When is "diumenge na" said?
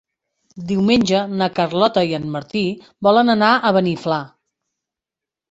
0.69-1.47